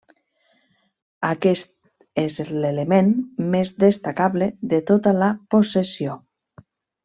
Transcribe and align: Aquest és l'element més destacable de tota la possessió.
Aquest 1.27 1.69
és 2.23 2.39
l'element 2.63 3.13
més 3.57 3.75
destacable 3.87 4.49
de 4.75 4.81
tota 4.91 5.15
la 5.23 5.33
possessió. 5.57 6.19